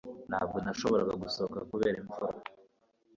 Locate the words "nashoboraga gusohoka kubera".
0.63-1.95